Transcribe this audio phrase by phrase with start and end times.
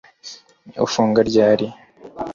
[0.85, 1.67] Ufunga ryari